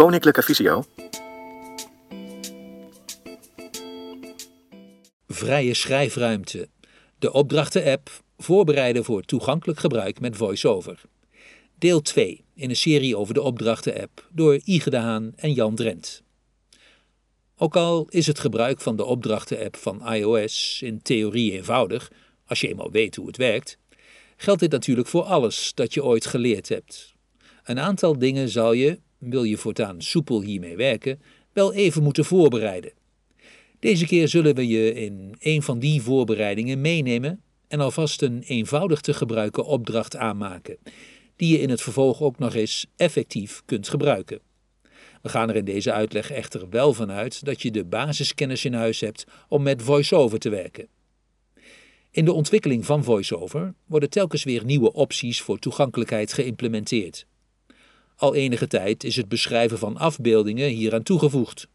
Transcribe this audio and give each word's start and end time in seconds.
Koninklijke 0.00 0.42
Visio. 0.42 0.84
Vrije 5.28 5.74
schrijfruimte. 5.74 6.68
De 7.18 7.32
opdrachten-app 7.32 8.10
voorbereiden 8.38 9.04
voor 9.04 9.22
toegankelijk 9.22 9.78
gebruik 9.78 10.20
met 10.20 10.36
VoiceOver. 10.36 11.00
Deel 11.78 12.00
2 12.00 12.44
in 12.54 12.70
een 12.70 12.76
serie 12.76 13.16
over 13.16 13.34
de 13.34 13.42
opdrachten-app 13.42 14.28
door 14.32 14.60
Ige 14.64 14.90
de 14.90 14.96
Haan 14.96 15.32
en 15.36 15.52
Jan 15.52 15.74
Drent. 15.74 16.22
Ook 17.56 17.76
al 17.76 18.06
is 18.08 18.26
het 18.26 18.38
gebruik 18.38 18.80
van 18.80 18.96
de 18.96 19.04
opdrachten-app 19.04 19.76
van 19.76 20.12
iOS 20.12 20.80
in 20.82 21.02
theorie 21.02 21.52
eenvoudig, 21.52 22.10
als 22.46 22.60
je 22.60 22.68
eenmaal 22.68 22.90
weet 22.90 23.16
hoe 23.16 23.26
het 23.26 23.36
werkt, 23.36 23.78
geldt 24.36 24.60
dit 24.60 24.70
natuurlijk 24.70 25.08
voor 25.08 25.22
alles 25.22 25.72
dat 25.74 25.94
je 25.94 26.04
ooit 26.04 26.26
geleerd 26.26 26.68
hebt. 26.68 27.14
Een 27.64 27.78
aantal 27.78 28.18
dingen 28.18 28.48
zal 28.48 28.72
je, 28.72 28.98
wil 29.20 29.42
je 29.42 29.56
voortaan 29.56 30.02
soepel 30.02 30.42
hiermee 30.42 30.76
werken, 30.76 31.20
wel 31.52 31.72
even 31.72 32.02
moeten 32.02 32.24
voorbereiden. 32.24 32.92
Deze 33.78 34.06
keer 34.06 34.28
zullen 34.28 34.54
we 34.54 34.66
je 34.68 34.94
in 34.94 35.34
een 35.38 35.62
van 35.62 35.78
die 35.78 36.02
voorbereidingen 36.02 36.80
meenemen 36.80 37.42
en 37.68 37.80
alvast 37.80 38.22
een 38.22 38.42
eenvoudig 38.42 39.00
te 39.00 39.14
gebruiken 39.14 39.64
opdracht 39.64 40.16
aanmaken, 40.16 40.76
die 41.36 41.52
je 41.52 41.60
in 41.60 41.70
het 41.70 41.82
vervolg 41.82 42.20
ook 42.20 42.38
nog 42.38 42.54
eens 42.54 42.86
effectief 42.96 43.62
kunt 43.64 43.88
gebruiken. 43.88 44.40
We 45.22 45.28
gaan 45.28 45.48
er 45.48 45.56
in 45.56 45.64
deze 45.64 45.92
uitleg 45.92 46.30
echter 46.30 46.68
wel 46.68 46.94
vanuit 46.94 47.44
dat 47.44 47.62
je 47.62 47.70
de 47.70 47.84
basiskennis 47.84 48.64
in 48.64 48.74
huis 48.74 49.00
hebt 49.00 49.24
om 49.48 49.62
met 49.62 49.82
VoiceOver 49.82 50.38
te 50.38 50.48
werken. 50.48 50.88
In 52.10 52.24
de 52.24 52.32
ontwikkeling 52.32 52.86
van 52.86 53.04
VoiceOver 53.04 53.74
worden 53.86 54.10
telkens 54.10 54.44
weer 54.44 54.64
nieuwe 54.64 54.92
opties 54.92 55.40
voor 55.40 55.58
toegankelijkheid 55.58 56.32
geïmplementeerd. 56.32 57.26
Al 58.20 58.34
enige 58.34 58.66
tijd 58.66 59.04
is 59.04 59.16
het 59.16 59.28
beschrijven 59.28 59.78
van 59.78 59.96
afbeeldingen 59.96 60.68
hieraan 60.68 61.02
toegevoegd. 61.02 61.68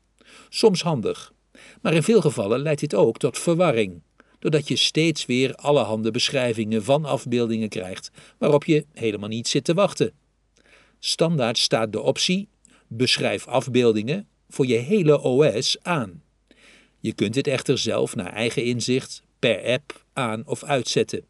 Soms 0.49 0.81
handig, 0.81 1.33
maar 1.81 1.93
in 1.93 2.03
veel 2.03 2.21
gevallen 2.21 2.59
leidt 2.59 2.79
dit 2.79 2.95
ook 2.95 3.17
tot 3.17 3.39
verwarring, 3.39 4.01
doordat 4.39 4.67
je 4.67 4.75
steeds 4.75 5.25
weer 5.25 5.55
allerhande 5.55 6.11
beschrijvingen 6.11 6.83
van 6.83 7.05
afbeeldingen 7.05 7.69
krijgt 7.69 8.11
waarop 8.38 8.63
je 8.63 8.85
helemaal 8.93 9.29
niet 9.29 9.47
zit 9.47 9.63
te 9.63 9.73
wachten. 9.73 10.11
Standaard 10.99 11.57
staat 11.57 11.91
de 11.91 12.01
optie 12.01 12.47
Beschrijf 12.88 13.47
afbeeldingen 13.47 14.27
voor 14.49 14.66
je 14.67 14.77
hele 14.77 15.21
OS 15.21 15.77
aan. 15.81 16.23
Je 16.99 17.13
kunt 17.13 17.33
dit 17.33 17.47
echter 17.47 17.77
zelf 17.77 18.16
naar 18.16 18.33
eigen 18.33 18.63
inzicht 18.63 19.23
per 19.39 19.66
app 19.66 20.05
aan 20.13 20.43
of 20.45 20.63
uitzetten. 20.63 21.25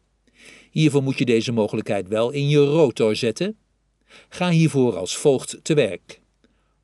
Hiervoor 0.70 1.02
moet 1.02 1.18
je 1.18 1.24
deze 1.24 1.52
mogelijkheid 1.52 2.08
wel 2.08 2.30
in 2.30 2.48
je 2.48 2.64
rotor 2.64 3.16
zetten. 3.16 3.56
Ga 4.28 4.50
hiervoor 4.50 4.96
als 4.96 5.16
volgt 5.16 5.58
te 5.62 5.74
werk. 5.74 6.20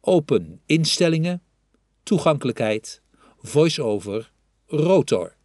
Open 0.01 0.61
instellingen, 0.67 1.43
toegankelijkheid, 2.03 3.03
voice-over, 3.43 4.33
rotor. 4.67 5.37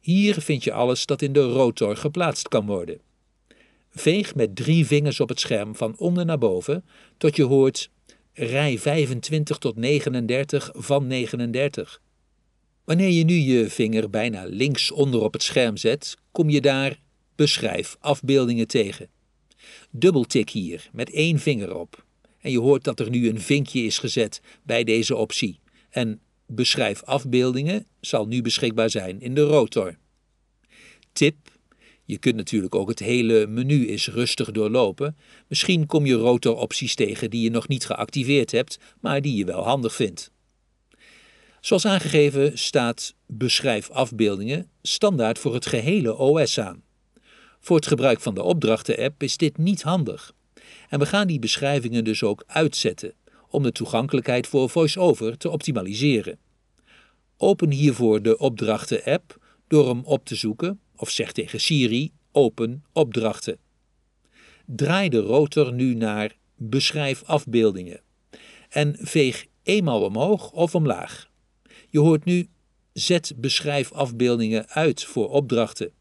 Hier 0.00 0.40
vind 0.40 0.64
je 0.64 0.72
alles 0.72 1.06
dat 1.06 1.22
in 1.22 1.32
de 1.32 1.42
rotor 1.42 1.96
geplaatst 1.96 2.48
kan 2.48 2.66
worden. 2.66 3.00
Veeg 3.90 4.34
met 4.34 4.56
drie 4.56 4.86
vingers 4.86 5.20
op 5.20 5.28
het 5.28 5.40
scherm 5.40 5.76
van 5.76 5.98
onder 5.98 6.24
naar 6.24 6.38
boven 6.38 6.84
tot 7.16 7.36
je 7.36 7.44
hoort 7.44 7.90
rij 8.32 8.78
25 8.78 9.58
tot 9.58 9.76
39 9.76 10.70
van 10.74 11.06
39. 11.06 12.02
Wanneer 12.84 13.10
je 13.10 13.24
nu 13.24 13.34
je 13.34 13.70
vinger 13.70 14.10
bijna 14.10 14.44
links 14.44 14.90
onder 14.90 15.20
op 15.20 15.32
het 15.32 15.42
scherm 15.42 15.76
zet, 15.76 16.16
kom 16.32 16.50
je 16.50 16.60
daar 16.60 17.02
Beschrijf 17.34 17.96
afbeeldingen 18.00 18.66
tegen. 18.66 19.08
Dubbeltik 19.90 20.50
hier 20.50 20.88
met 20.92 21.10
één 21.10 21.38
vinger 21.38 21.76
op. 21.76 22.04
En 22.40 22.50
je 22.50 22.60
hoort 22.60 22.84
dat 22.84 23.00
er 23.00 23.10
nu 23.10 23.28
een 23.28 23.40
vinkje 23.40 23.80
is 23.80 23.98
gezet 23.98 24.40
bij 24.62 24.84
deze 24.84 25.16
optie. 25.16 25.58
En 25.90 26.20
Beschrijf 26.46 27.02
afbeeldingen 27.02 27.86
zal 28.00 28.26
nu 28.26 28.42
beschikbaar 28.42 28.90
zijn 28.90 29.20
in 29.20 29.34
de 29.34 29.42
rotor. 29.42 29.96
Tip. 31.12 31.36
Je 32.04 32.18
kunt 32.18 32.36
natuurlijk 32.36 32.74
ook 32.74 32.88
het 32.88 32.98
hele 32.98 33.46
menu 33.46 33.88
eens 33.88 34.08
rustig 34.08 34.50
doorlopen. 34.50 35.16
Misschien 35.48 35.86
kom 35.86 36.06
je 36.06 36.14
rotoropties 36.14 36.94
tegen 36.94 37.30
die 37.30 37.42
je 37.42 37.50
nog 37.50 37.68
niet 37.68 37.86
geactiveerd 37.86 38.50
hebt, 38.50 38.78
maar 39.00 39.20
die 39.20 39.36
je 39.36 39.44
wel 39.44 39.62
handig 39.62 39.94
vindt. 39.94 40.30
Zoals 41.60 41.86
aangegeven 41.86 42.58
staat 42.58 43.14
Beschrijf 43.26 43.90
afbeeldingen 43.90 44.70
standaard 44.82 45.38
voor 45.38 45.54
het 45.54 45.66
gehele 45.66 46.16
OS 46.16 46.58
aan. 46.58 46.82
Voor 47.64 47.76
het 47.76 47.86
gebruik 47.86 48.20
van 48.20 48.34
de 48.34 48.42
opdrachten-app 48.42 49.22
is 49.22 49.36
dit 49.36 49.58
niet 49.58 49.82
handig. 49.82 50.34
En 50.88 50.98
we 50.98 51.06
gaan 51.06 51.26
die 51.26 51.38
beschrijvingen 51.38 52.04
dus 52.04 52.22
ook 52.22 52.44
uitzetten 52.46 53.14
om 53.48 53.62
de 53.62 53.72
toegankelijkheid 53.72 54.46
voor 54.46 54.70
VoiceOver 54.70 55.38
te 55.38 55.50
optimaliseren. 55.50 56.38
Open 57.36 57.70
hiervoor 57.70 58.22
de 58.22 58.38
opdrachten-app 58.38 59.38
door 59.68 59.88
hem 59.88 60.04
op 60.04 60.24
te 60.24 60.34
zoeken 60.34 60.80
of 60.96 61.10
zeg 61.10 61.32
tegen 61.32 61.60
Siri 61.60 62.12
open 62.32 62.84
opdrachten. 62.92 63.58
Draai 64.66 65.08
de 65.08 65.20
rotor 65.20 65.72
nu 65.72 65.94
naar 65.94 66.36
beschrijf 66.56 67.22
afbeeldingen 67.22 68.00
en 68.68 68.96
veeg 69.00 69.46
eenmaal 69.62 70.02
omhoog 70.02 70.50
of 70.50 70.74
omlaag. 70.74 71.30
Je 71.88 71.98
hoort 71.98 72.24
nu 72.24 72.48
zet 72.92 73.32
beschrijf 73.36 73.92
afbeeldingen 73.92 74.68
uit 74.68 75.04
voor 75.04 75.28
opdrachten. 75.28 75.92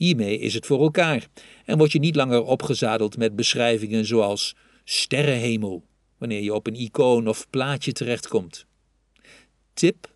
Hiermee 0.00 0.38
is 0.38 0.54
het 0.54 0.66
voor 0.66 0.80
elkaar 0.80 1.28
en 1.64 1.78
word 1.78 1.92
je 1.92 1.98
niet 1.98 2.16
langer 2.16 2.42
opgezadeld 2.42 3.16
met 3.16 3.36
beschrijvingen 3.36 4.06
zoals 4.06 4.56
sterrenhemel 4.84 5.84
wanneer 6.18 6.42
je 6.42 6.54
op 6.54 6.66
een 6.66 6.74
icoon 6.74 7.28
of 7.28 7.46
plaatje 7.50 7.92
terechtkomt. 7.92 8.66
Tip: 9.74 10.12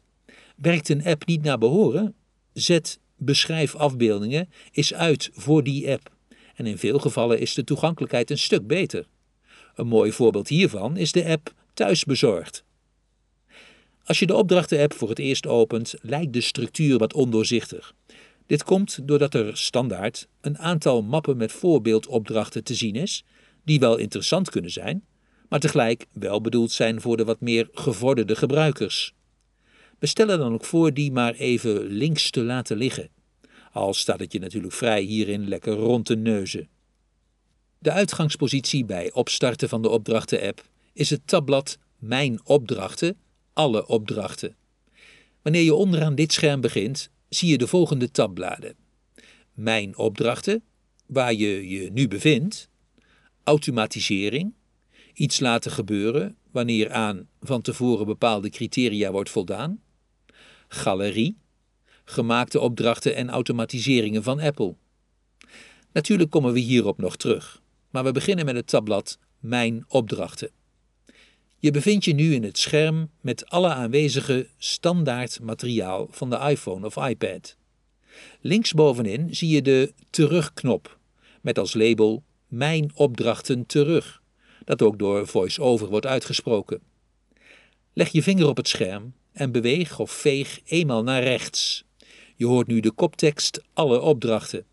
werkt 0.56 0.88
een 0.88 1.04
app 1.04 1.26
niet 1.26 1.42
naar 1.42 1.58
behoren? 1.58 2.14
Zet 2.52 2.98
beschrijf 3.16 3.74
afbeeldingen 3.74 4.48
is 4.70 4.94
uit 4.94 5.30
voor 5.32 5.62
die 5.62 5.90
app. 5.90 6.10
En 6.54 6.66
in 6.66 6.78
veel 6.78 6.98
gevallen 6.98 7.40
is 7.40 7.54
de 7.54 7.64
toegankelijkheid 7.64 8.30
een 8.30 8.38
stuk 8.38 8.66
beter. 8.66 9.06
Een 9.74 9.86
mooi 9.86 10.12
voorbeeld 10.12 10.48
hiervan 10.48 10.96
is 10.96 11.12
de 11.12 11.24
app 11.24 11.54
Thuisbezorgd. 11.74 12.64
Als 14.04 14.18
je 14.18 14.26
de 14.26 14.36
opdrachten-app 14.36 14.94
voor 14.94 15.08
het 15.08 15.18
eerst 15.18 15.46
opent, 15.46 15.94
lijkt 16.00 16.32
de 16.32 16.40
structuur 16.40 16.98
wat 16.98 17.14
ondoorzichtig. 17.14 17.94
Dit 18.46 18.64
komt 18.64 19.08
doordat 19.08 19.34
er 19.34 19.56
standaard 19.56 20.28
een 20.40 20.58
aantal 20.58 21.02
mappen 21.02 21.36
met 21.36 21.52
voorbeeldopdrachten 21.52 22.64
te 22.64 22.74
zien 22.74 22.94
is, 22.94 23.24
die 23.64 23.80
wel 23.80 23.96
interessant 23.96 24.50
kunnen 24.50 24.70
zijn, 24.70 25.04
maar 25.48 25.60
tegelijk 25.60 26.06
wel 26.12 26.40
bedoeld 26.40 26.72
zijn 26.72 27.00
voor 27.00 27.16
de 27.16 27.24
wat 27.24 27.40
meer 27.40 27.68
gevorderde 27.72 28.36
gebruikers. 28.36 29.14
We 29.98 30.06
stellen 30.06 30.38
dan 30.38 30.52
ook 30.52 30.64
voor 30.64 30.94
die 30.94 31.12
maar 31.12 31.34
even 31.34 31.86
links 31.86 32.30
te 32.30 32.42
laten 32.42 32.76
liggen. 32.76 33.08
Al 33.72 33.94
staat 33.94 34.20
het 34.20 34.32
je 34.32 34.38
natuurlijk 34.38 34.72
vrij 34.72 35.02
hierin 35.02 35.48
lekker 35.48 35.72
rond 35.72 36.06
te 36.06 36.16
neuzen. 36.16 36.68
De 37.78 37.90
uitgangspositie 37.92 38.84
bij 38.84 39.12
opstarten 39.12 39.68
van 39.68 39.82
de 39.82 39.88
opdrachten-app 39.88 40.64
is 40.92 41.10
het 41.10 41.26
tabblad 41.26 41.78
Mijn 41.98 42.40
opdrachten, 42.44 43.16
alle 43.52 43.86
opdrachten. 43.86 44.56
Wanneer 45.42 45.62
je 45.62 45.74
onderaan 45.74 46.14
dit 46.14 46.32
scherm 46.32 46.60
begint, 46.60 47.10
zie 47.34 47.50
je 47.50 47.58
de 47.58 47.66
volgende 47.66 48.10
tabbladen. 48.10 48.76
Mijn 49.52 49.96
opdrachten, 49.96 50.62
waar 51.06 51.34
je 51.34 51.68
je 51.68 51.90
nu 51.90 52.08
bevindt, 52.08 52.68
automatisering, 53.44 54.54
iets 55.14 55.40
laten 55.40 55.70
gebeuren 55.70 56.36
wanneer 56.50 56.92
aan 56.92 57.28
van 57.40 57.62
tevoren 57.62 58.06
bepaalde 58.06 58.50
criteria 58.50 59.10
wordt 59.10 59.30
voldaan, 59.30 59.82
galerie, 60.68 61.36
gemaakte 62.04 62.60
opdrachten 62.60 63.14
en 63.14 63.30
automatiseringen 63.30 64.22
van 64.22 64.40
Apple. 64.40 64.74
Natuurlijk 65.92 66.30
komen 66.30 66.52
we 66.52 66.58
hierop 66.58 66.98
nog 66.98 67.16
terug, 67.16 67.62
maar 67.90 68.04
we 68.04 68.12
beginnen 68.12 68.44
met 68.44 68.54
het 68.54 68.66
tabblad 68.66 69.18
Mijn 69.40 69.84
opdrachten. 69.88 70.50
Je 71.64 71.70
bevindt 71.70 72.04
je 72.04 72.14
nu 72.14 72.34
in 72.34 72.42
het 72.42 72.58
scherm 72.58 73.10
met 73.20 73.46
alle 73.48 73.68
aanwezige 73.68 74.48
standaard 74.58 75.40
materiaal 75.40 76.08
van 76.10 76.30
de 76.30 76.36
iPhone 76.36 76.86
of 76.86 76.96
iPad. 76.96 77.56
Linksbovenin 78.40 79.34
zie 79.34 79.48
je 79.48 79.62
de 79.62 79.92
terugknop 80.10 80.98
met 81.40 81.58
als 81.58 81.74
label 81.74 82.22
Mijn 82.48 82.90
opdrachten 82.94 83.66
terug, 83.66 84.22
dat 84.64 84.82
ook 84.82 84.98
door 84.98 85.26
VoiceOver 85.26 85.88
wordt 85.88 86.06
uitgesproken. 86.06 86.80
Leg 87.92 88.08
je 88.08 88.22
vinger 88.22 88.48
op 88.48 88.56
het 88.56 88.68
scherm 88.68 89.14
en 89.32 89.52
beweeg 89.52 89.98
of 89.98 90.10
veeg 90.10 90.60
eenmaal 90.64 91.02
naar 91.02 91.22
rechts. 91.22 91.84
Je 92.36 92.46
hoort 92.46 92.66
nu 92.66 92.80
de 92.80 92.92
koptekst 92.92 93.62
Alle 93.72 94.00
opdrachten. 94.00 94.64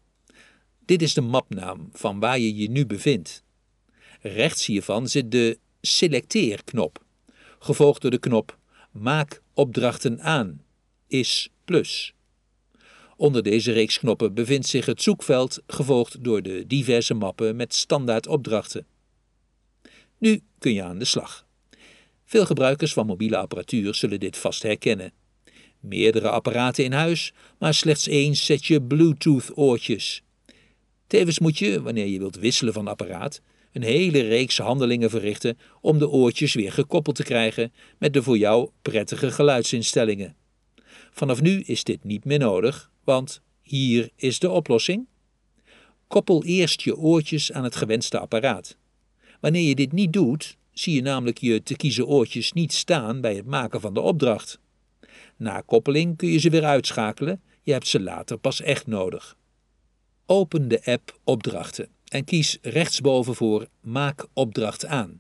Dit 0.86 1.02
is 1.02 1.14
de 1.14 1.22
mapnaam 1.22 1.90
van 1.94 2.20
waar 2.20 2.40
je 2.40 2.56
je 2.56 2.70
nu 2.70 2.86
bevindt. 2.86 3.44
Rechts 4.22 4.66
hiervan 4.66 5.08
zit 5.08 5.32
de 5.32 5.60
Selecteer-knop, 5.82 7.04
gevolgd 7.60 8.02
door 8.02 8.12
de 8.12 8.20
knop 8.20 8.60
Maak 8.92 9.42
opdrachten 9.54 10.22
aan, 10.22 10.62
is 11.08 11.50
plus. 11.66 12.14
Onder 13.18 13.44
deze 13.44 13.72
reeks 13.72 14.00
knoppen 14.00 14.34
bevindt 14.34 14.68
zich 14.68 14.86
het 14.86 15.02
zoekveld, 15.02 15.62
gevolgd 15.68 16.24
door 16.24 16.42
de 16.42 16.68
diverse 16.68 17.14
mappen 17.14 17.56
met 17.56 17.74
standaard 17.74 18.28
opdrachten. 18.28 18.86
Nu 20.18 20.42
kun 20.60 20.74
je 20.74 20.84
aan 20.84 20.98
de 20.98 21.06
slag. 21.06 21.46
Veel 22.26 22.46
gebruikers 22.46 22.94
van 22.94 23.06
mobiele 23.06 23.38
apparatuur 23.38 23.96
zullen 23.96 24.20
dit 24.20 24.38
vast 24.38 24.64
herkennen. 24.64 25.14
Meerdere 25.80 26.30
apparaten 26.30 26.84
in 26.84 26.94
huis, 26.94 27.34
maar 27.60 27.74
slechts 27.74 28.08
één 28.08 28.36
setje 28.36 28.82
Bluetooth-oortjes. 28.82 30.24
Tevens 31.08 31.40
moet 31.40 31.58
je, 31.58 31.82
wanneer 31.82 32.08
je 32.08 32.20
wilt 32.20 32.36
wisselen 32.36 32.74
van 32.74 32.88
apparaat, 32.88 33.42
een 33.72 33.84
hele 33.84 34.20
reeks 34.20 34.58
handelingen 34.58 35.10
verrichten 35.10 35.58
om 35.82 36.00
de 36.00 36.10
oortjes 36.10 36.54
weer 36.54 36.72
gekoppeld 36.72 37.16
te 37.16 37.24
krijgen 37.24 37.74
met 37.98 38.14
de 38.14 38.24
voor 38.24 38.38
jou 38.38 38.70
prettige 38.82 39.32
geluidsinstellingen. 39.32 40.36
Vanaf 41.12 41.42
nu 41.42 41.62
is 41.62 41.84
dit 41.84 42.04
niet 42.04 42.26
meer 42.26 42.40
nodig, 42.40 42.92
want 43.04 43.42
hier 43.62 44.10
is 44.16 44.40
de 44.40 44.50
oplossing. 44.50 45.08
Koppel 46.08 46.44
eerst 46.44 46.82
je 46.82 46.98
oortjes 46.98 47.52
aan 47.52 47.64
het 47.64 47.76
gewenste 47.76 48.20
apparaat. 48.20 48.78
Wanneer 49.40 49.68
je 49.68 49.76
dit 49.76 49.92
niet 49.92 50.14
doet, 50.14 50.58
zie 50.72 50.96
je 50.96 51.02
namelijk 51.02 51.38
je 51.38 51.64
te 51.64 51.76
kiezen 51.76 52.08
oortjes 52.08 52.52
niet 52.52 52.74
staan 52.74 53.22
bij 53.22 53.36
het 53.36 53.46
maken 53.46 53.82
van 53.82 53.94
de 53.94 54.00
opdracht. 54.00 54.60
Na 55.38 55.62
koppeling 55.62 56.18
kun 56.18 56.30
je 56.30 56.38
ze 56.38 56.50
weer 56.50 56.64
uitschakelen, 56.64 57.42
je 57.62 57.72
hebt 57.72 57.88
ze 57.88 58.00
later 58.00 58.38
pas 58.38 58.62
echt 58.62 58.88
nodig. 58.88 59.38
Open 60.26 60.68
de 60.68 60.86
app 60.86 61.20
Opdrachten 61.24 61.90
en 62.12 62.24
kies 62.24 62.58
rechtsboven 62.62 63.36
voor 63.36 63.68
Maak 63.82 64.28
opdracht 64.34 64.86
aan. 64.86 65.20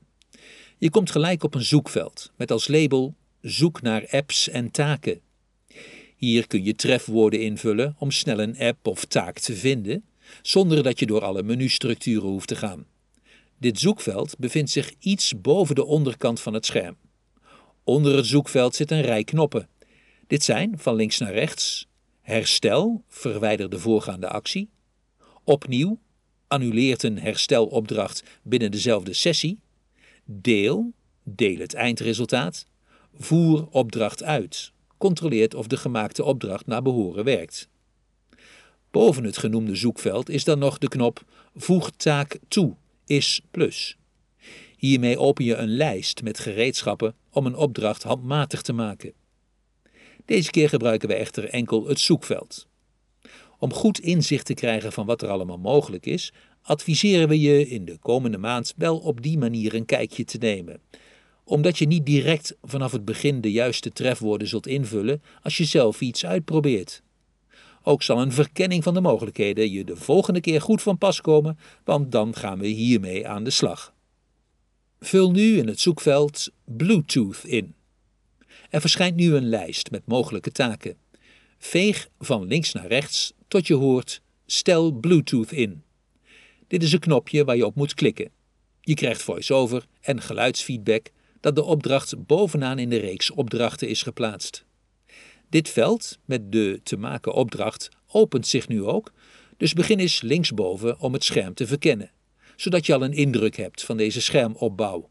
Je 0.77 0.89
komt 0.89 1.11
gelijk 1.11 1.43
op 1.43 1.55
een 1.55 1.63
zoekveld 1.63 2.31
met 2.35 2.51
als 2.51 2.67
label 2.67 3.15
Zoek 3.41 3.81
naar 3.81 4.07
apps 4.09 4.49
en 4.49 4.71
taken. 4.71 5.21
Hier 6.15 6.47
kun 6.47 6.63
je 6.63 6.75
trefwoorden 6.75 7.39
invullen 7.41 7.95
om 7.97 8.11
snel 8.11 8.39
een 8.39 8.59
app 8.59 8.87
of 8.87 9.05
taak 9.05 9.39
te 9.39 9.55
vinden, 9.55 10.03
zonder 10.41 10.83
dat 10.83 10.99
je 10.99 11.05
door 11.05 11.21
alle 11.21 11.43
menustructuren 11.43 12.29
hoeft 12.29 12.47
te 12.47 12.55
gaan. 12.55 12.85
Dit 13.57 13.79
zoekveld 13.79 14.37
bevindt 14.37 14.71
zich 14.71 14.93
iets 14.99 15.41
boven 15.41 15.75
de 15.75 15.85
onderkant 15.85 16.39
van 16.39 16.53
het 16.53 16.65
scherm. 16.65 16.97
Onder 17.83 18.15
het 18.15 18.25
zoekveld 18.25 18.75
zit 18.75 18.91
een 18.91 19.01
rij 19.01 19.23
knoppen. 19.23 19.67
Dit 20.27 20.43
zijn 20.43 20.73
van 20.77 20.95
links 20.95 21.17
naar 21.17 21.33
rechts: 21.33 21.87
herstel, 22.21 23.03
verwijder 23.07 23.69
de 23.69 23.79
voorgaande 23.79 24.29
actie, 24.29 24.69
opnieuw, 25.43 25.99
annuleert 26.51 27.03
een 27.03 27.19
herstelopdracht 27.19 28.23
binnen 28.43 28.71
dezelfde 28.71 29.13
sessie, 29.13 29.59
deel, 30.25 30.91
deel 31.23 31.57
het 31.57 31.73
eindresultaat, 31.73 32.65
voer 33.13 33.67
opdracht 33.69 34.23
uit, 34.23 34.71
controleert 34.97 35.53
of 35.53 35.67
de 35.67 35.77
gemaakte 35.77 36.23
opdracht 36.23 36.65
naar 36.65 36.81
behoren 36.81 37.23
werkt. 37.23 37.69
Boven 38.91 39.23
het 39.23 39.37
genoemde 39.37 39.75
zoekveld 39.75 40.29
is 40.29 40.43
dan 40.43 40.59
nog 40.59 40.77
de 40.77 40.87
knop 40.87 41.23
Voeg 41.55 41.91
taak 41.91 42.39
toe 42.47 42.75
is 43.05 43.41
plus. 43.51 43.97
Hiermee 44.77 45.19
open 45.19 45.45
je 45.45 45.55
een 45.55 45.75
lijst 45.75 46.23
met 46.23 46.39
gereedschappen 46.39 47.15
om 47.29 47.45
een 47.45 47.55
opdracht 47.55 48.03
handmatig 48.03 48.61
te 48.61 48.73
maken. 48.73 49.13
Deze 50.25 50.51
keer 50.51 50.69
gebruiken 50.69 51.07
we 51.07 51.13
echter 51.13 51.49
enkel 51.49 51.87
het 51.87 51.99
zoekveld. 51.99 52.67
Om 53.61 53.73
goed 53.73 53.99
inzicht 53.99 54.45
te 54.45 54.53
krijgen 54.53 54.91
van 54.91 55.05
wat 55.05 55.21
er 55.21 55.29
allemaal 55.29 55.57
mogelijk 55.57 56.05
is, 56.05 56.33
adviseren 56.61 57.27
we 57.27 57.39
je 57.39 57.67
in 57.67 57.85
de 57.85 57.97
komende 57.97 58.37
maand 58.37 58.73
wel 58.77 58.97
op 58.97 59.21
die 59.21 59.37
manier 59.37 59.73
een 59.73 59.85
kijkje 59.85 60.23
te 60.23 60.37
nemen. 60.37 60.79
Omdat 61.43 61.77
je 61.77 61.87
niet 61.87 62.05
direct 62.05 62.55
vanaf 62.61 62.91
het 62.91 63.05
begin 63.05 63.41
de 63.41 63.51
juiste 63.51 63.91
trefwoorden 63.91 64.47
zult 64.47 64.67
invullen 64.67 65.21
als 65.41 65.57
je 65.57 65.65
zelf 65.65 66.01
iets 66.01 66.25
uitprobeert. 66.25 67.01
Ook 67.83 68.03
zal 68.03 68.21
een 68.21 68.31
verkenning 68.31 68.83
van 68.83 68.93
de 68.93 69.01
mogelijkheden 69.01 69.71
je 69.71 69.83
de 69.83 69.95
volgende 69.95 70.41
keer 70.41 70.61
goed 70.61 70.81
van 70.81 70.97
pas 70.97 71.21
komen, 71.21 71.57
want 71.83 72.11
dan 72.11 72.35
gaan 72.35 72.59
we 72.59 72.67
hiermee 72.67 73.27
aan 73.27 73.43
de 73.43 73.49
slag. 73.49 73.93
Vul 74.99 75.31
nu 75.31 75.57
in 75.57 75.67
het 75.67 75.79
zoekveld 75.79 76.49
Bluetooth 76.65 77.43
in. 77.43 77.75
Er 78.69 78.81
verschijnt 78.81 79.15
nu 79.15 79.35
een 79.35 79.49
lijst 79.49 79.91
met 79.91 80.01
mogelijke 80.05 80.51
taken. 80.51 80.97
Veeg 81.57 82.09
van 82.19 82.47
links 82.47 82.73
naar 82.73 82.87
rechts 82.87 83.33
tot 83.51 83.67
je 83.67 83.73
hoort 83.73 84.21
Stel 84.45 84.91
Bluetooth 84.91 85.51
in. 85.51 85.83
Dit 86.67 86.83
is 86.83 86.93
een 86.93 86.99
knopje 86.99 87.45
waar 87.45 87.55
je 87.55 87.65
op 87.65 87.75
moet 87.75 87.93
klikken. 87.93 88.31
Je 88.81 88.93
krijgt 88.93 89.21
voice-over 89.21 89.85
en 90.01 90.21
geluidsfeedback 90.21 91.09
dat 91.39 91.55
de 91.55 91.63
opdracht 91.63 92.25
bovenaan 92.25 92.79
in 92.79 92.89
de 92.89 92.97
reeks 92.97 93.31
opdrachten 93.31 93.87
is 93.87 94.03
geplaatst. 94.03 94.65
Dit 95.49 95.69
veld 95.69 96.17
met 96.25 96.51
de 96.51 96.79
te 96.83 96.97
maken 96.97 97.33
opdracht 97.33 97.89
opent 98.07 98.47
zich 98.47 98.67
nu 98.67 98.83
ook, 98.83 99.11
dus 99.57 99.73
begin 99.73 99.99
eens 99.99 100.21
linksboven 100.21 100.99
om 100.99 101.13
het 101.13 101.23
scherm 101.23 101.53
te 101.53 101.67
verkennen, 101.67 102.11
zodat 102.55 102.85
je 102.85 102.93
al 102.93 103.03
een 103.03 103.13
indruk 103.13 103.55
hebt 103.55 103.83
van 103.83 103.97
deze 103.97 104.21
schermopbouw. 104.21 105.09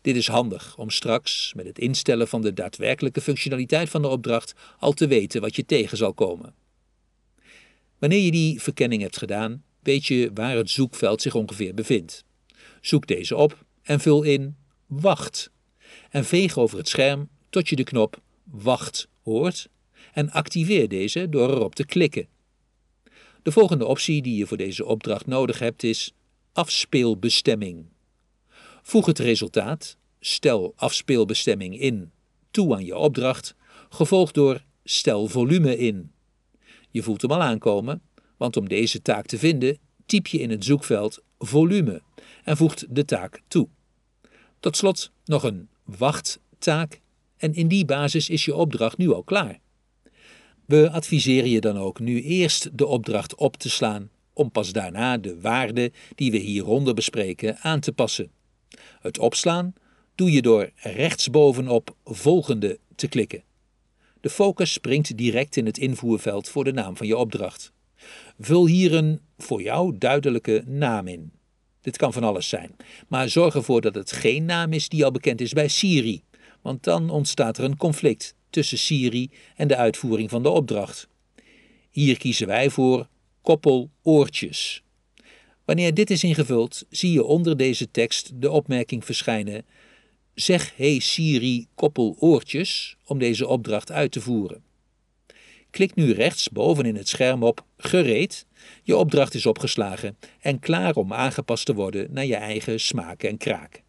Dit 0.00 0.16
is 0.16 0.28
handig 0.28 0.78
om 0.78 0.90
straks 0.90 1.52
met 1.56 1.66
het 1.66 1.78
instellen 1.78 2.28
van 2.28 2.42
de 2.42 2.52
daadwerkelijke 2.52 3.20
functionaliteit 3.20 3.88
van 3.88 4.02
de 4.02 4.08
opdracht 4.08 4.54
al 4.78 4.92
te 4.92 5.06
weten 5.06 5.40
wat 5.40 5.56
je 5.56 5.64
tegen 5.64 5.96
zal 5.96 6.14
komen. 6.14 6.66
Wanneer 7.98 8.20
je 8.20 8.30
die 8.30 8.60
verkenning 8.60 9.02
hebt 9.02 9.18
gedaan, 9.18 9.62
weet 9.82 10.06
je 10.06 10.30
waar 10.34 10.56
het 10.56 10.70
zoekveld 10.70 11.22
zich 11.22 11.34
ongeveer 11.34 11.74
bevindt. 11.74 12.24
Zoek 12.80 13.06
deze 13.06 13.36
op 13.36 13.64
en 13.82 14.00
vul 14.00 14.22
in 14.22 14.56
Wacht 14.86 15.50
en 16.10 16.24
veeg 16.24 16.58
over 16.58 16.78
het 16.78 16.88
scherm 16.88 17.28
tot 17.50 17.68
je 17.68 17.76
de 17.76 17.84
knop 17.84 18.20
Wacht 18.44 19.08
hoort 19.22 19.68
en 20.12 20.30
activeer 20.30 20.88
deze 20.88 21.28
door 21.28 21.50
erop 21.50 21.74
te 21.74 21.84
klikken. 21.84 22.28
De 23.42 23.52
volgende 23.52 23.86
optie 23.86 24.22
die 24.22 24.36
je 24.36 24.46
voor 24.46 24.56
deze 24.56 24.84
opdracht 24.84 25.26
nodig 25.26 25.58
hebt 25.58 25.82
is 25.82 26.12
afspeelbestemming. 26.52 27.86
Voeg 28.82 29.06
het 29.06 29.18
resultaat, 29.18 29.96
stel 30.20 30.72
afspeelbestemming 30.76 31.80
in, 31.80 32.10
toe 32.50 32.74
aan 32.74 32.84
je 32.84 32.96
opdracht, 32.96 33.54
gevolgd 33.88 34.34
door 34.34 34.64
stel 34.84 35.26
volume 35.26 35.78
in. 35.78 36.12
Je 36.98 37.04
voelt 37.04 37.22
hem 37.22 37.30
al 37.32 37.42
aankomen, 37.42 38.02
want 38.36 38.56
om 38.56 38.68
deze 38.68 39.02
taak 39.02 39.26
te 39.26 39.38
vinden 39.38 39.78
typ 40.06 40.26
je 40.26 40.38
in 40.38 40.50
het 40.50 40.64
zoekveld 40.64 41.22
volume 41.38 42.02
en 42.44 42.56
voegt 42.56 42.86
de 42.88 43.04
taak 43.04 43.42
toe. 43.48 43.68
Tot 44.60 44.76
slot 44.76 45.10
nog 45.24 45.42
een 45.42 45.68
wachttaak 45.84 47.00
en 47.36 47.54
in 47.54 47.68
die 47.68 47.84
basis 47.84 48.28
is 48.28 48.44
je 48.44 48.54
opdracht 48.54 48.98
nu 48.98 49.12
al 49.12 49.22
klaar. 49.22 49.58
We 50.64 50.90
adviseren 50.90 51.50
je 51.50 51.60
dan 51.60 51.78
ook 51.78 52.00
nu 52.00 52.22
eerst 52.22 52.78
de 52.78 52.86
opdracht 52.86 53.34
op 53.34 53.56
te 53.56 53.70
slaan, 53.70 54.10
om 54.32 54.50
pas 54.50 54.72
daarna 54.72 55.18
de 55.18 55.40
waarden 55.40 55.92
die 56.14 56.30
we 56.30 56.38
hieronder 56.38 56.94
bespreken 56.94 57.56
aan 57.56 57.80
te 57.80 57.92
passen. 57.92 58.30
Het 59.00 59.18
opslaan 59.18 59.74
doe 60.14 60.32
je 60.32 60.42
door 60.42 60.70
rechtsbovenop 60.74 61.96
Volgende 62.04 62.78
te 62.94 63.08
klikken. 63.08 63.42
De 64.20 64.30
focus 64.30 64.72
springt 64.72 65.16
direct 65.16 65.56
in 65.56 65.66
het 65.66 65.78
invoerveld 65.78 66.48
voor 66.48 66.64
de 66.64 66.72
naam 66.72 66.96
van 66.96 67.06
je 67.06 67.16
opdracht. 67.16 67.72
Vul 68.38 68.66
hier 68.66 68.94
een 68.94 69.20
voor 69.38 69.62
jou 69.62 69.98
duidelijke 69.98 70.62
naam 70.66 71.08
in. 71.08 71.32
Dit 71.80 71.96
kan 71.96 72.12
van 72.12 72.24
alles 72.24 72.48
zijn, 72.48 72.76
maar 73.08 73.28
zorg 73.28 73.54
ervoor 73.54 73.80
dat 73.80 73.94
het 73.94 74.12
geen 74.12 74.44
naam 74.44 74.72
is 74.72 74.88
die 74.88 75.04
al 75.04 75.10
bekend 75.10 75.40
is 75.40 75.52
bij 75.52 75.68
Siri 75.68 76.22
want 76.62 76.84
dan 76.84 77.10
ontstaat 77.10 77.58
er 77.58 77.64
een 77.64 77.76
conflict 77.76 78.34
tussen 78.50 78.78
Siri 78.78 79.30
en 79.56 79.68
de 79.68 79.76
uitvoering 79.76 80.30
van 80.30 80.42
de 80.42 80.48
opdracht. 80.48 81.08
Hier 81.90 82.18
kiezen 82.18 82.46
wij 82.46 82.70
voor 82.70 83.08
koppel 83.42 83.90
oortjes. 84.02 84.82
Wanneer 85.64 85.94
dit 85.94 86.10
is 86.10 86.24
ingevuld, 86.24 86.84
zie 86.90 87.12
je 87.12 87.24
onder 87.24 87.56
deze 87.56 87.90
tekst 87.90 88.30
de 88.34 88.50
opmerking 88.50 89.04
verschijnen: 89.04 89.66
Zeg 90.40 90.72
hey 90.76 90.98
Siri 90.98 91.66
koppel 91.74 92.16
oortjes 92.18 92.96
om 93.04 93.18
deze 93.18 93.46
opdracht 93.46 93.92
uit 93.92 94.12
te 94.12 94.20
voeren. 94.20 94.62
Klik 95.70 95.94
nu 95.94 96.12
rechts 96.12 96.48
boven 96.48 96.84
in 96.84 96.96
het 96.96 97.08
scherm 97.08 97.42
op 97.42 97.64
Gereed. 97.76 98.46
Je 98.82 98.96
opdracht 98.96 99.34
is 99.34 99.46
opgeslagen 99.46 100.16
en 100.40 100.58
klaar 100.58 100.94
om 100.94 101.12
aangepast 101.12 101.66
te 101.66 101.74
worden 101.74 102.12
naar 102.12 102.26
je 102.26 102.36
eigen 102.36 102.80
smaak 102.80 103.22
en 103.22 103.36
kraak. 103.36 103.82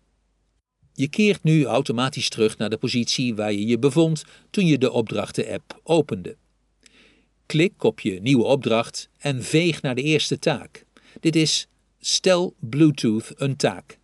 Je 0.93 1.07
keert 1.07 1.43
nu 1.43 1.65
automatisch 1.65 2.29
terug 2.29 2.57
naar 2.57 2.69
de 2.69 2.77
positie 2.77 3.35
waar 3.35 3.53
je 3.53 3.65
je 3.65 3.79
bevond 3.79 4.23
toen 4.49 4.65
je 4.65 4.77
de 4.77 4.91
opdrachten-app 4.91 5.79
opende. 5.83 6.35
Klik 7.45 7.83
op 7.83 7.99
je 7.99 8.21
nieuwe 8.21 8.43
opdracht 8.43 9.09
en 9.17 9.43
veeg 9.43 9.81
naar 9.81 9.95
de 9.95 10.03
eerste 10.03 10.39
taak. 10.39 10.85
Dit 11.19 11.35
is 11.35 11.67
Stel 11.99 12.53
Bluetooth 12.59 13.33
een 13.35 13.55
taak. 13.55 13.98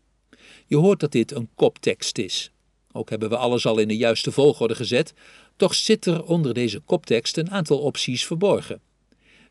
Je 0.65 0.75
hoort 0.75 1.00
dat 1.00 1.12
dit 1.12 1.31
een 1.31 1.50
koptekst 1.55 2.17
is. 2.17 2.51
Ook 2.91 3.10
hebben 3.10 3.29
we 3.29 3.38
alles 3.38 3.65
al 3.65 3.77
in 3.77 3.88
de 3.88 3.98
juiste 3.98 4.31
volgorde 4.31 4.75
gezet, 4.75 5.13
toch 5.55 5.75
zit 5.75 6.05
er 6.05 6.24
onder 6.24 6.53
deze 6.53 6.79
koptekst 6.79 7.38
een 7.38 7.51
aantal 7.51 7.79
opties 7.79 8.25
verborgen. 8.25 8.81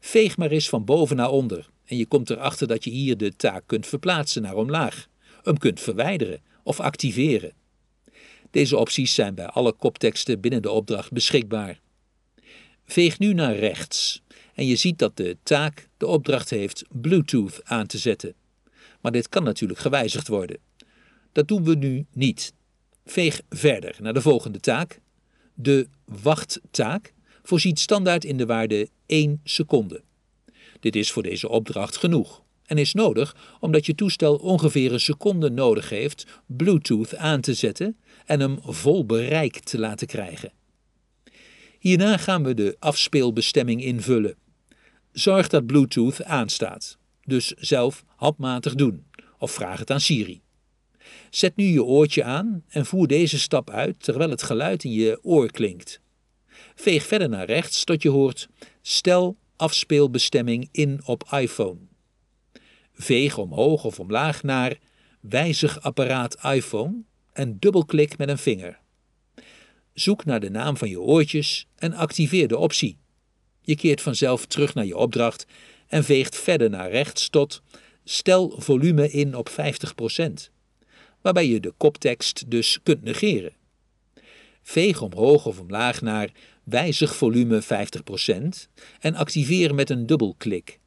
Veeg 0.01 0.37
maar 0.37 0.51
eens 0.51 0.69
van 0.69 0.85
boven 0.85 1.17
naar 1.17 1.31
onder 1.31 1.69
en 1.85 1.97
je 1.97 2.07
komt 2.07 2.31
erachter 2.31 2.67
dat 2.67 2.85
je 2.85 2.91
hier 2.91 3.17
de 3.17 3.37
taak 3.37 3.63
kunt 3.67 3.87
verplaatsen 3.87 4.43
naar 4.43 4.57
omlaag, 4.57 5.09
hem 5.43 5.59
kunt 5.59 5.81
verwijderen 5.81 6.43
of 6.63 6.81
activeren. 6.81 7.53
Deze 8.51 8.77
opties 8.77 9.15
zijn 9.15 9.35
bij 9.35 9.47
alle 9.47 9.73
kopteksten 9.73 10.41
binnen 10.41 10.63
de 10.63 10.71
opdracht 10.71 11.13
beschikbaar. 11.13 11.81
Veeg 12.85 13.19
nu 13.19 13.35
naar 13.35 13.57
rechts 13.57 14.23
en 14.55 14.67
je 14.67 14.77
ziet 14.77 14.99
dat 14.99 15.17
de 15.17 15.37
taak 15.43 15.89
de 15.97 16.07
opdracht 16.07 16.51
heeft 16.51 16.85
Bluetooth 16.91 17.61
aan 17.65 17.87
te 17.87 17.99
zetten. 17.99 18.35
Maar 19.01 19.13
dit 19.13 19.29
kan 19.29 19.43
natuurlijk 19.43 19.81
gewijzigd 19.81 20.29
worden. 20.29 20.59
Dat 21.35 21.49
doen 21.49 21.65
we 21.65 21.75
nu 21.75 22.07
niet. 22.13 22.53
Veeg 23.05 23.41
verder 23.49 23.97
naar 24.01 24.15
de 24.15 24.21
volgende 24.21 24.61
taak. 24.61 25.01
De 25.55 25.89
wachttaak 26.05 27.13
voorziet 27.43 27.79
standaard 27.79 28.25
in 28.25 28.37
de 28.37 28.47
waarde 28.47 28.89
1 29.07 29.41
seconde. 29.45 30.03
Dit 30.81 30.97
is 30.97 31.13
voor 31.13 31.23
deze 31.23 31.49
opdracht 31.49 31.97
genoeg 31.97 32.43
en 32.67 32.79
is 32.79 32.95
nodig 32.95 33.37
omdat 33.61 33.87
je 33.87 33.95
toestel 33.95 34.37
ongeveer 34.37 34.93
een 34.93 35.01
seconde 35.01 35.51
nodig 35.51 35.89
heeft 35.89 36.27
Bluetooth 36.47 37.17
aan 37.17 37.41
te 37.41 37.55
zetten 37.55 37.97
en 38.27 38.41
hem 38.41 38.59
vol 38.63 39.07
bereik 39.07 39.59
te 39.59 39.79
laten 39.79 40.07
krijgen. 40.07 40.53
Hierna 41.79 42.17
gaan 42.17 42.45
we 42.45 42.55
de 42.55 42.77
afspeelbestemming 42.79 43.83
invullen. 43.83 44.37
Zorg 45.13 45.49
dat 45.49 45.67
Bluetooth 45.67 46.25
aanstaat, 46.25 46.99
dus 47.25 47.51
zelf 47.51 48.05
handmatig 48.17 48.75
doen 48.75 49.05
of 49.39 49.51
vraag 49.51 49.79
het 49.79 49.91
aan 49.91 50.01
Siri. 50.01 50.44
Zet 51.31 51.57
nu 51.57 51.65
je 51.65 51.85
oortje 51.85 52.25
aan 52.25 52.65
en 52.69 52.87
voer 52.87 53.07
deze 53.07 53.39
stap 53.39 53.71
uit 53.71 54.03
terwijl 54.03 54.31
het 54.31 54.43
geluid 54.43 54.85
in 54.85 54.93
je 54.93 55.19
oor 55.23 55.51
klinkt. 55.51 56.01
Veeg 56.75 57.07
verder 57.07 57.29
naar 57.29 57.47
rechts 57.47 57.85
tot 57.85 58.03
je 58.03 58.09
hoort 58.09 58.49
stel 58.83 59.37
afspeelbestemming 59.57 60.69
in 60.73 61.01
op 61.05 61.25
iPhone. 61.31 61.79
Veeg 62.93 63.39
omhoog 63.39 63.85
of 63.85 64.01
omlaag 64.01 64.43
naar 64.43 64.79
wijzig 65.21 65.83
apparaat 65.83 66.45
iPhone 66.45 67.03
en 67.33 67.59
dubbelklik 67.59 68.19
met 68.19 68.29
een 68.29 68.39
vinger. 68.39 68.79
Zoek 69.93 70.25
naar 70.25 70.41
de 70.41 70.51
naam 70.51 70.77
van 70.77 70.89
je 70.89 71.01
oortjes 71.01 71.67
en 71.77 71.93
activeer 71.93 72.49
de 72.49 72.59
optie. 72.59 72.99
Je 73.61 73.77
keert 73.77 74.01
vanzelf 74.01 74.47
terug 74.47 74.75
naar 74.75 74.87
je 74.87 74.97
opdracht 74.97 75.47
en 75.87 76.05
veegt 76.05 76.37
verder 76.37 76.71
naar 76.71 76.91
rechts 76.91 77.29
tot 77.29 77.63
stel 78.05 78.55
volume 78.59 79.11
in 79.11 79.37
op 79.37 79.51
50%, 79.51 79.53
waarbij 81.25 81.49
je 81.49 81.61
de 81.61 81.73
koptekst 81.77 82.51
dus 82.51 82.79
kunt 82.83 83.03
negeren. 83.03 83.53
Veeg 84.63 85.03
omhoog 85.03 85.47
of 85.47 85.59
omlaag 85.59 86.01
naar 86.01 86.31
wijzig 86.65 87.17
volume 87.17 87.63
50% 87.63 87.67
en 89.01 89.15
activeer 89.15 89.75
met 89.75 89.91
een 89.91 90.07
dubbelklik. 90.07 90.79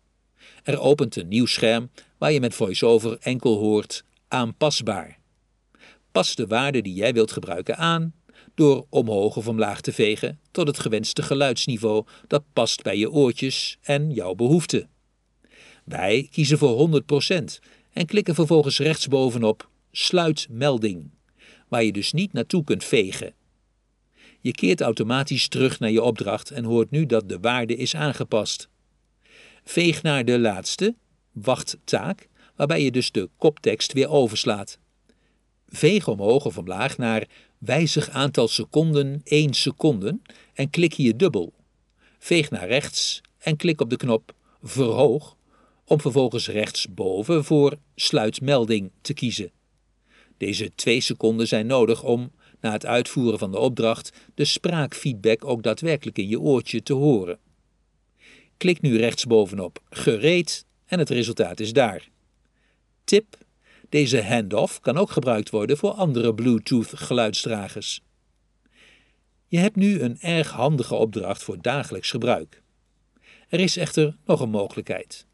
Er 0.63 0.79
opent 0.79 1.15
een 1.15 1.27
nieuw 1.27 1.45
scherm 1.45 1.89
waar 2.17 2.31
je 2.31 2.39
met 2.39 2.55
VoiceOver 2.55 3.17
enkel 3.19 3.57
hoort 3.57 4.03
aanpasbaar. 4.27 5.19
Pas 6.11 6.35
de 6.35 6.47
waarde 6.47 6.81
die 6.81 6.93
jij 6.93 7.13
wilt 7.13 7.31
gebruiken 7.31 7.77
aan 7.77 8.13
door 8.55 8.85
omhoog 8.89 9.37
of 9.37 9.47
omlaag 9.47 9.81
te 9.81 9.93
vegen 9.93 10.39
tot 10.51 10.67
het 10.67 10.79
gewenste 10.79 11.21
geluidsniveau 11.21 12.05
dat 12.27 12.43
past 12.53 12.83
bij 12.83 12.97
je 12.97 13.11
oortjes 13.11 13.77
en 13.81 14.11
jouw 14.11 14.35
behoeften. 14.35 14.89
Wij 15.83 16.27
kiezen 16.31 16.57
voor 16.57 17.01
100% 17.31 17.43
en 17.93 18.05
klikken 18.05 18.35
vervolgens 18.35 18.79
rechtsbovenop 18.79 19.69
Sluit 19.99 20.47
melding, 20.49 21.09
waar 21.67 21.83
je 21.83 21.91
dus 21.91 22.11
niet 22.11 22.33
naartoe 22.33 22.63
kunt 22.63 22.83
vegen. 22.83 23.33
Je 24.39 24.51
keert 24.51 24.81
automatisch 24.81 25.47
terug 25.47 25.79
naar 25.79 25.91
je 25.91 26.01
opdracht 26.01 26.51
en 26.51 26.63
hoort 26.63 26.91
nu 26.91 27.05
dat 27.05 27.29
de 27.29 27.39
waarde 27.39 27.75
is 27.75 27.95
aangepast. 27.95 28.69
Veeg 29.63 30.01
naar 30.01 30.25
de 30.25 30.39
laatste, 30.39 30.95
wachttaak, 31.31 32.27
waarbij 32.55 32.83
je 32.83 32.91
dus 32.91 33.11
de 33.11 33.29
koptekst 33.37 33.93
weer 33.93 34.09
overslaat. 34.09 34.79
Veeg 35.67 36.07
omhoog 36.07 36.45
of 36.45 36.57
omlaag 36.57 36.97
naar 36.97 37.27
wijzig 37.57 38.09
aantal 38.09 38.47
seconden 38.47 39.21
1 39.23 39.53
seconden 39.53 40.21
en 40.53 40.69
klik 40.69 40.93
hier 40.93 41.17
dubbel. 41.17 41.53
Veeg 42.19 42.49
naar 42.49 42.67
rechts 42.67 43.21
en 43.37 43.55
klik 43.55 43.81
op 43.81 43.89
de 43.89 43.97
knop 43.97 44.33
verhoog 44.61 45.35
om 45.85 46.01
vervolgens 46.01 46.47
rechtsboven 46.47 47.43
voor 47.43 47.77
sluitmelding 47.95 48.91
te 49.01 49.13
kiezen. 49.13 49.51
Deze 50.37 50.71
2 50.75 51.01
seconden 51.01 51.47
zijn 51.47 51.67
nodig 51.67 52.03
om 52.03 52.31
na 52.61 52.71
het 52.71 52.85
uitvoeren 52.85 53.39
van 53.39 53.51
de 53.51 53.57
opdracht 53.57 54.11
de 54.35 54.45
spraakfeedback 54.45 55.45
ook 55.45 55.63
daadwerkelijk 55.63 56.17
in 56.17 56.27
je 56.27 56.39
oortje 56.39 56.83
te 56.83 56.93
horen. 56.93 57.39
Klik 58.57 58.81
nu 58.81 58.97
rechtsbovenop 58.97 59.81
Gereed 59.89 60.65
en 60.85 60.99
het 60.99 61.09
resultaat 61.09 61.59
is 61.59 61.73
daar. 61.73 62.09
Tip: 63.03 63.37
deze 63.89 64.23
handoff 64.23 64.79
kan 64.79 64.97
ook 64.97 65.11
gebruikt 65.11 65.49
worden 65.49 65.77
voor 65.77 65.91
andere 65.91 66.33
Bluetooth 66.33 66.91
geluidsdragers. 66.95 68.01
Je 69.47 69.57
hebt 69.57 69.75
nu 69.75 70.01
een 70.01 70.19
erg 70.19 70.51
handige 70.51 70.95
opdracht 70.95 71.43
voor 71.43 71.61
dagelijks 71.61 72.09
gebruik. 72.09 72.61
Er 73.49 73.59
is 73.59 73.77
echter 73.77 74.15
nog 74.25 74.39
een 74.39 74.49
mogelijkheid. 74.49 75.25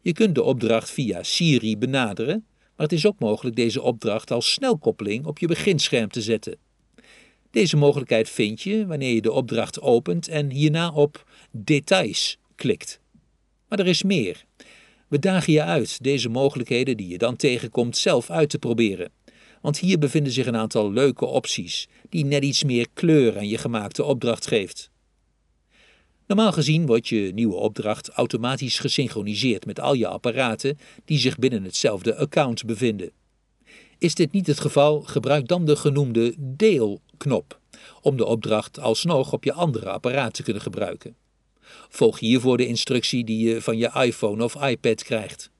Je 0.00 0.12
kunt 0.12 0.34
de 0.34 0.42
opdracht 0.42 0.90
via 0.90 1.22
Siri 1.22 1.78
benaderen, 1.78 2.46
maar 2.76 2.86
het 2.86 2.92
is 2.92 3.06
ook 3.06 3.18
mogelijk 3.18 3.56
deze 3.56 3.82
opdracht 3.82 4.30
als 4.30 4.52
snelkoppeling 4.52 5.26
op 5.26 5.38
je 5.38 5.46
beginscherm 5.46 6.08
te 6.08 6.22
zetten. 6.22 6.58
Deze 7.50 7.76
mogelijkheid 7.76 8.28
vind 8.30 8.62
je 8.62 8.86
wanneer 8.86 9.14
je 9.14 9.22
de 9.22 9.32
opdracht 9.32 9.80
opent 9.80 10.28
en 10.28 10.50
hierna 10.50 10.92
op 10.92 11.24
Details 11.50 12.38
klikt. 12.54 13.00
Maar 13.68 13.78
er 13.78 13.86
is 13.86 14.02
meer. 14.02 14.44
We 15.08 15.18
dagen 15.18 15.52
je 15.52 15.62
uit 15.62 16.02
deze 16.02 16.28
mogelijkheden 16.28 16.96
die 16.96 17.08
je 17.08 17.18
dan 17.18 17.36
tegenkomt 17.36 17.96
zelf 17.96 18.30
uit 18.30 18.50
te 18.50 18.58
proberen. 18.58 19.10
Want 19.60 19.78
hier 19.78 19.98
bevinden 19.98 20.32
zich 20.32 20.46
een 20.46 20.56
aantal 20.56 20.92
leuke 20.92 21.26
opties 21.26 21.88
die 22.08 22.24
net 22.24 22.44
iets 22.44 22.64
meer 22.64 22.86
kleur 22.94 23.36
aan 23.36 23.48
je 23.48 23.58
gemaakte 23.58 24.04
opdracht 24.04 24.46
geeft. 24.46 24.90
Normaal 26.26 26.52
gezien 26.52 26.86
wordt 26.86 27.08
je 27.08 27.30
nieuwe 27.34 27.54
opdracht 27.54 28.08
automatisch 28.08 28.78
gesynchroniseerd 28.78 29.66
met 29.66 29.80
al 29.80 29.94
je 29.94 30.06
apparaten 30.06 30.78
die 31.04 31.18
zich 31.18 31.38
binnen 31.38 31.64
hetzelfde 31.64 32.16
account 32.16 32.64
bevinden. 32.64 33.10
Is 33.98 34.14
dit 34.14 34.32
niet 34.32 34.46
het 34.46 34.60
geval, 34.60 35.00
gebruik 35.00 35.48
dan 35.48 35.64
de 35.64 35.76
genoemde 35.76 36.34
deel-knop 36.38 37.60
om 38.02 38.16
de 38.16 38.24
opdracht 38.24 38.80
alsnog 38.80 39.32
op 39.32 39.44
je 39.44 39.52
andere 39.52 39.90
apparaat 39.90 40.34
te 40.34 40.42
kunnen 40.42 40.62
gebruiken. 40.62 41.16
Volg 41.88 42.18
hiervoor 42.18 42.56
de 42.56 42.66
instructie 42.66 43.24
die 43.24 43.48
je 43.48 43.62
van 43.62 43.76
je 43.76 43.90
iPhone 43.94 44.44
of 44.44 44.64
iPad 44.64 45.02
krijgt. 45.02 45.50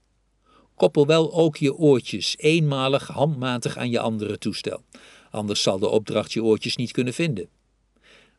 Koppel 0.74 1.06
wel 1.06 1.34
ook 1.34 1.56
je 1.56 1.74
oortjes 1.74 2.34
eenmalig 2.38 3.06
handmatig 3.06 3.76
aan 3.76 3.90
je 3.90 4.00
andere 4.00 4.38
toestel, 4.38 4.82
anders 5.30 5.62
zal 5.62 5.78
de 5.78 5.88
opdracht 5.88 6.32
je 6.32 6.44
oortjes 6.44 6.76
niet 6.76 6.92
kunnen 6.92 7.14
vinden. 7.14 7.48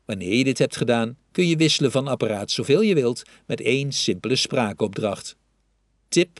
Wanneer 0.07 0.33
je 0.33 0.43
dit 0.43 0.57
hebt 0.57 0.77
gedaan, 0.77 1.17
kun 1.31 1.47
je 1.47 1.55
wisselen 1.55 1.91
van 1.91 2.07
apparaat 2.07 2.51
zoveel 2.51 2.81
je 2.81 2.93
wilt 2.93 3.23
met 3.45 3.61
één 3.61 3.91
simpele 3.91 4.35
spraakopdracht. 4.35 5.35
Tip: 6.07 6.39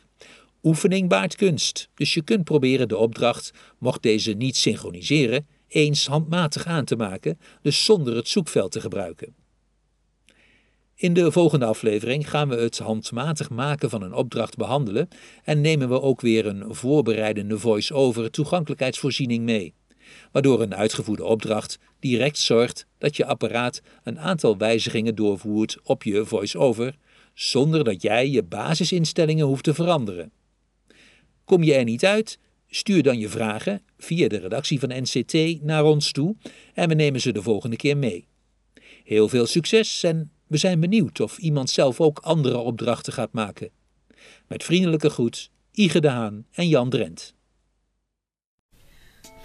Oefening 0.64 1.10
baart 1.10 1.36
kunst, 1.36 1.90
dus 1.94 2.14
je 2.14 2.22
kunt 2.22 2.44
proberen 2.44 2.88
de 2.88 2.98
opdracht, 2.98 3.52
mocht 3.80 4.02
deze 4.02 4.32
niet 4.32 4.56
synchroniseren, 4.56 5.48
eens 5.68 6.08
handmatig 6.08 6.66
aan 6.66 6.86
te 6.86 6.96
maken, 6.96 7.40
dus 7.62 7.86
zonder 7.86 8.16
het 8.16 8.28
zoekveld 8.28 8.72
te 8.72 8.82
gebruiken. 8.82 9.36
In 10.96 11.14
de 11.14 11.32
volgende 11.32 11.66
aflevering 11.66 12.30
gaan 12.30 12.50
we 12.50 12.56
het 12.56 12.78
handmatig 12.78 13.50
maken 13.50 13.90
van 13.90 14.02
een 14.02 14.14
opdracht 14.14 14.56
behandelen 14.56 15.08
en 15.44 15.62
nemen 15.62 15.90
we 15.90 16.02
ook 16.02 16.22
weer 16.22 16.46
een 16.46 16.76
voorbereidende 16.76 17.60
voice-over 17.60 18.32
toegankelijkheidsvoorziening 18.32 19.44
mee, 19.44 19.74
waardoor 20.32 20.62
een 20.62 20.76
uitgevoerde 20.76 21.24
opdracht 21.24 21.80
direct 22.00 22.38
zorgt 22.38 22.86
dat 22.98 23.16
je 23.16 23.26
apparaat 23.26 23.82
een 24.04 24.20
aantal 24.20 24.58
wijzigingen 24.58 25.16
doorvoert 25.16 25.78
op 25.84 26.04
je 26.04 26.26
voice-over, 26.26 26.96
zonder 27.34 27.84
dat 27.84 28.02
jij 28.02 28.30
je 28.30 28.44
basisinstellingen 28.44 29.46
hoeft 29.46 29.64
te 29.64 29.74
veranderen. 29.74 30.32
Kom 31.46 31.64
je 31.64 31.74
er 31.74 31.84
niet 31.84 32.06
uit? 32.06 32.40
Stuur 32.70 33.04
dan 33.04 33.20
je 33.20 33.30
vragen 33.30 33.82
via 33.98 34.28
de 34.28 34.38
redactie 34.38 34.80
van 34.80 34.90
NCT 34.90 35.64
naar 35.64 35.84
ons 35.84 36.12
toe 36.12 36.36
en 36.74 36.90
we 36.90 36.96
nemen 36.96 37.22
ze 37.22 37.32
de 37.32 37.42
volgende 37.42 37.76
keer 37.76 37.98
mee. 37.98 38.28
Heel 39.04 39.30
veel 39.30 39.46
succes 39.46 40.04
en 40.04 40.32
we 40.48 40.58
zijn 40.58 40.80
benieuwd 40.80 41.20
of 41.20 41.38
iemand 41.38 41.70
zelf 41.70 42.02
ook 42.02 42.20
andere 42.20 42.58
opdrachten 42.58 43.14
gaat 43.14 43.32
maken. 43.32 43.70
Met 44.48 44.64
vriendelijke 44.64 45.10
groet, 45.10 45.52
Ige 45.72 46.00
de 46.00 46.10
Haan 46.10 46.46
en 46.52 46.68
Jan 46.68 46.90
Drent. 46.90 47.36